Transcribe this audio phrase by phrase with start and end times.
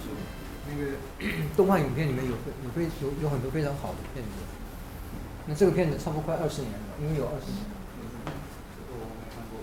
[0.00, 0.10] 受。
[0.68, 0.80] 那个
[1.56, 4.30] 动画影片里面有有非有有很多非常好的片子。
[5.46, 7.58] 那这个片子差不多快二十年了，应该有二十年。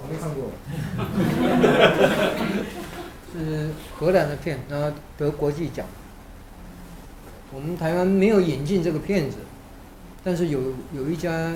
[0.00, 0.50] 我没看过。
[3.30, 5.86] 是荷兰的片，然后得国际奖。
[7.52, 9.36] 我们台湾没有引进这个片子，
[10.24, 11.52] 但是有有一家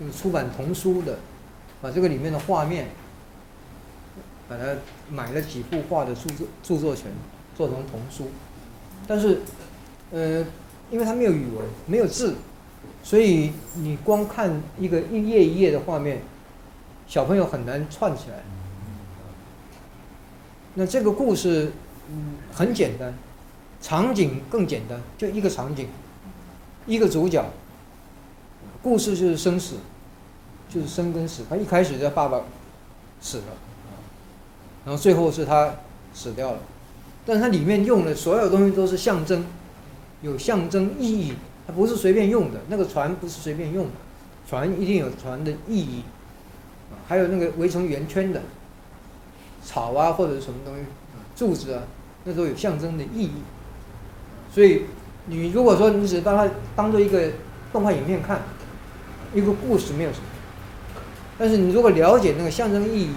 [0.00, 1.18] 就是出版童书的，
[1.82, 2.88] 把这个里面的画面，
[4.48, 4.64] 把它
[5.10, 7.12] 买了几幅画的著作著作权，
[7.56, 8.28] 做成童书。
[9.06, 9.40] 但是，
[10.12, 10.44] 呃，
[10.90, 12.36] 因为它没有语文，没有字，
[13.02, 16.22] 所以你光看一个一页一页的画面，
[17.08, 18.36] 小朋友很难串起来。
[20.74, 21.72] 那这个故事，
[22.54, 23.12] 很简单，
[23.80, 25.88] 场景更简单，就一个场景，
[26.86, 27.44] 一个主角，
[28.82, 29.76] 故事就是生死，
[30.70, 31.42] 就是生跟死。
[31.50, 32.40] 他一开始叫爸爸
[33.20, 33.44] 死了，
[34.84, 35.74] 然后最后是他
[36.14, 36.58] 死掉了。
[37.24, 39.44] 但是它里面用的所有东西都是象征，
[40.22, 41.34] 有象征意义，
[41.66, 42.60] 它不是随便用的。
[42.68, 43.92] 那个船不是随便用的，
[44.48, 46.02] 船一定有船的意义。
[47.06, 48.42] 还有那个围成圆圈的
[49.64, 50.82] 草啊，或者是什么东西，
[51.36, 51.82] 柱子啊，
[52.24, 53.42] 那都有象征的意义。
[54.52, 54.82] 所以
[55.26, 57.30] 你如果说你只把它当做一个
[57.72, 58.42] 动画影片看，
[59.32, 60.24] 一个故事没有什么。
[61.38, 63.12] 但是你如果了解那个象征意义，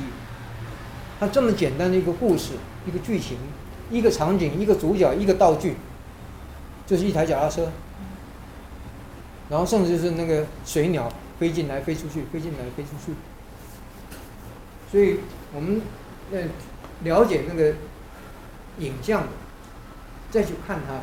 [1.20, 2.52] 它这么简单的一个故事，
[2.88, 3.38] 一个剧情。
[3.92, 5.76] 一个场景，一个主角，一个道具，
[6.88, 7.72] 就是一台脚踏车，
[9.50, 13.14] 然后甚至是那个水鸟飞进来、飞出去、飞进来、飞出去。
[14.92, 15.20] 所以
[15.54, 15.82] 我们
[16.32, 16.42] 呃
[17.04, 17.74] 了解那个
[18.80, 19.28] 影像，
[20.32, 21.02] 再去看它。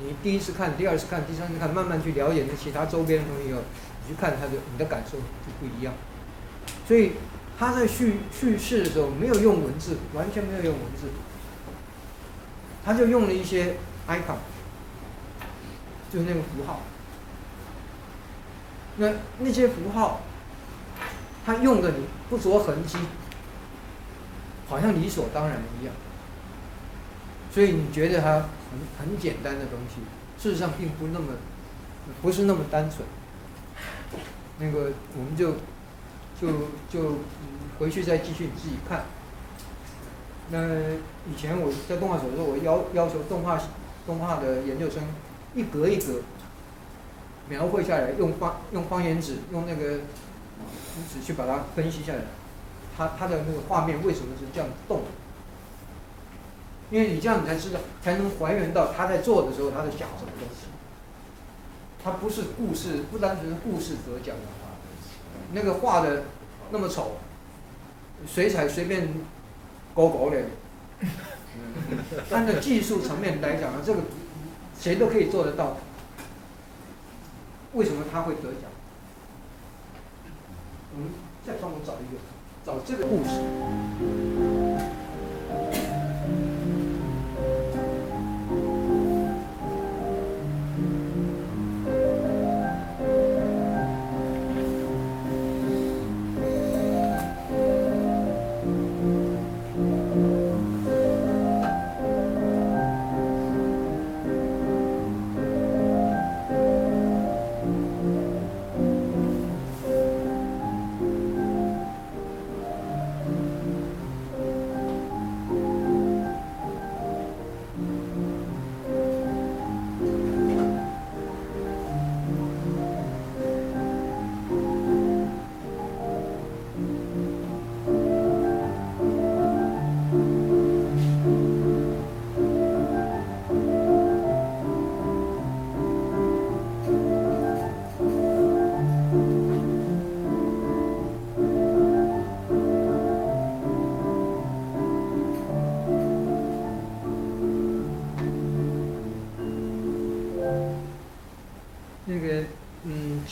[0.00, 3.60] 你第一次看，第二次看，第三次看，慢慢去了解那其他周边的东西以后，
[4.06, 5.92] 你去看它的，你的感受就不一样。
[6.86, 7.12] 所以。
[7.58, 11.08] 他在叙叙事的时候没有用文字，完全没有用文字，
[12.84, 14.36] 他就用了一些 icon，
[16.12, 16.82] 就是那个符号。
[18.98, 20.20] 那那些符号，
[21.46, 22.98] 他用的你不着痕迹，
[24.68, 25.94] 好像理所当然一样。
[27.50, 28.32] 所以你觉得它
[28.70, 30.02] 很很简单的东西，
[30.38, 31.32] 事实上并不那么，
[32.20, 33.08] 不是那么单纯。
[34.58, 35.54] 那个我们就。
[36.40, 36.48] 就
[36.90, 37.16] 就
[37.78, 39.04] 回去再继续你自己看。
[40.50, 40.58] 那
[41.28, 43.60] 以前我在动画所的时候，我要要求动画
[44.06, 45.02] 动画的研究生
[45.54, 46.22] 一格一格
[47.48, 50.00] 描绘下来，用方用方言纸，用那个
[51.10, 52.20] 纸去把它分析下来。
[52.96, 55.02] 它它的那个画面为什么是这样动？
[56.90, 60.66] 因为你这样你才知道，才能还原到他在做的时候他在讲什么东西。
[62.02, 64.42] 它不是故事，不单纯是故事所讲的。
[65.52, 66.24] 那个画的
[66.70, 67.12] 那么丑，
[68.26, 69.08] 水彩随便
[69.94, 70.38] 勾勾的，
[72.30, 74.00] 按照技术层面来讲呢，这个
[74.78, 75.76] 谁都可以做得到。
[77.72, 78.70] 为什么他会得奖？
[80.96, 81.10] 嗯，
[81.46, 82.18] 再帮我找一个，
[82.64, 84.65] 找这个故事。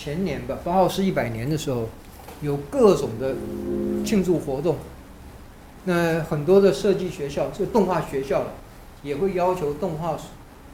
[0.05, 1.89] 前年吧，八号是一百年的时候，
[2.43, 3.35] 有各种的
[4.05, 4.77] 庆祝活动。
[5.85, 8.49] 那很多的设计学校，就动画学校，
[9.03, 10.15] 也会要求动画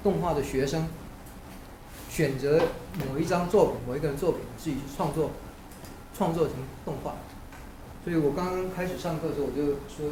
[0.03, 0.88] 动画的学生
[2.09, 2.61] 选择
[2.99, 5.31] 某一张作品、某一个人作品，自己去创作，
[6.19, 7.15] 创作成动画。
[8.03, 10.11] 所以我刚刚开始上课的时候，我就说，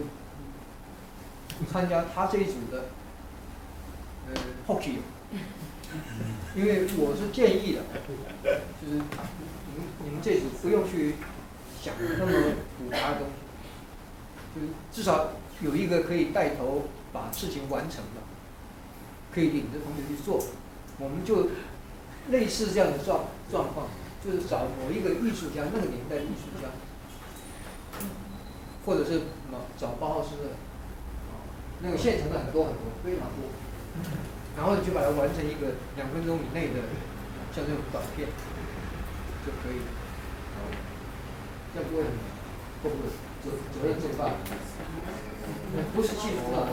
[1.72, 2.84] 参加他这一组的，
[4.28, 4.98] 呃，Hockey。
[6.54, 7.82] 因为我是建议的，
[8.80, 9.02] 就是你们
[10.04, 11.14] 你们这组不用去
[11.80, 12.32] 想那么
[12.78, 13.34] 复杂的东西，
[14.54, 18.22] 就是至少有一个可以带头把事情完成的，
[19.32, 20.42] 可以领着同学去做。
[20.98, 21.50] 我们就
[22.30, 23.86] 类似这样的状状况，
[24.24, 26.68] 就是找某一个艺术家，那个年代的艺术家，
[28.84, 29.20] 或者是什
[29.50, 30.50] 么找包豪斯的，
[31.82, 33.46] 那个现成的很多很多，非常多。
[34.56, 36.80] 然后你就把它完成一个两分钟以内的，
[37.54, 38.28] 像这种短片
[39.44, 39.82] 就可以。
[41.74, 42.10] 这样不会很，
[42.82, 43.12] 会不会
[43.44, 44.32] 责责任重大？
[45.94, 46.64] 不是技术啊，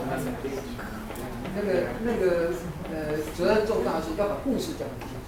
[1.54, 2.50] 那个那个
[2.90, 5.20] 呃，责任重大是要把故事讲清楚，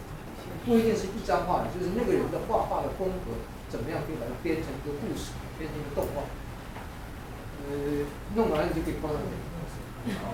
[0.65, 3.37] 不一定是一张画，就是那个人的画画的风格
[3.69, 6.25] 怎么样，可以把它编成一个故事，编成一个动画。
[7.69, 10.13] 呃，弄完了就可以放上去。
[10.17, 10.33] 好。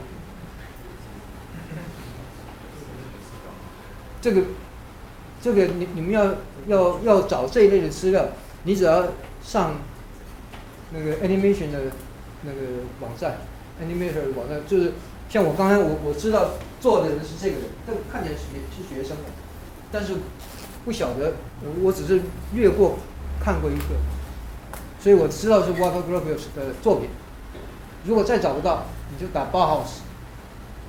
[4.24, 4.40] 这个
[5.42, 6.34] 这个你你们要
[6.66, 8.24] 要要找这一类的资料，
[8.62, 9.08] 你只要
[9.42, 9.74] 上
[10.94, 11.92] 那个 animation 的。
[12.46, 12.58] 那个
[13.00, 13.38] 网站
[13.80, 14.92] ，Animator 的网站，就是
[15.30, 18.42] 像我刚才我我知道做的人是这个人，但看起来是
[18.76, 19.16] 是学生，
[19.90, 20.16] 但是
[20.84, 21.36] 不晓得，
[21.82, 22.20] 我只是
[22.52, 22.98] 略过
[23.40, 23.96] 看过一个，
[25.00, 27.08] 所以我知道是 water Gropius 的作品。
[28.04, 29.86] 如果再找不到，你就打八号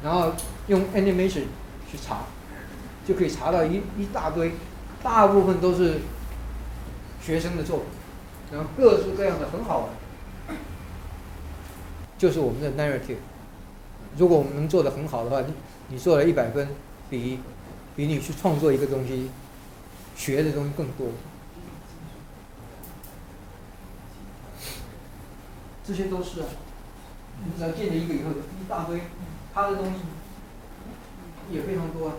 [0.03, 0.33] 然后
[0.67, 1.43] 用 Animation
[1.89, 2.25] 去查，
[3.05, 4.53] 就可以查到一一大堆，
[5.03, 5.99] 大部分都是
[7.21, 7.85] 学生的作品，
[8.51, 9.89] 然后各式各样的很好玩。
[12.17, 13.17] 就是我们的 narrative，
[14.17, 15.53] 如果我们能做得很好的话，你
[15.89, 16.69] 你做了一百分，
[17.09, 17.39] 比
[17.95, 19.29] 比你去创作一个东西，
[20.15, 21.07] 学的东西更多。
[25.85, 26.39] 这些都是，
[27.43, 29.01] 你只要建了一个以后，一大堆，
[29.53, 29.93] 他的东西
[31.51, 32.15] 也非常多啊。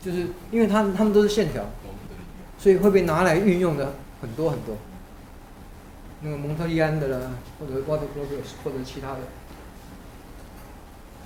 [0.00, 1.64] 就是因为他们他们都是线条，
[2.58, 4.76] 所以会被拿来运用的很多很多。
[6.20, 7.30] 那个蒙特利安的啦，
[7.60, 9.18] 或者 Watercolor 或者其他的，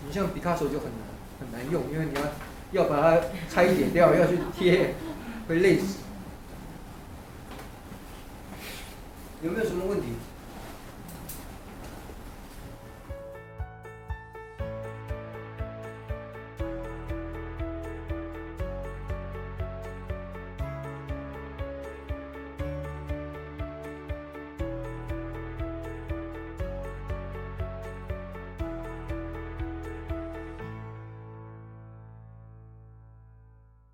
[0.06, 1.00] 你像毕卡索就很难
[1.40, 4.94] 很难用，因为你要要把它拆解掉，要去贴，
[5.48, 5.98] 会累死。
[9.42, 10.08] 有没有什么问题？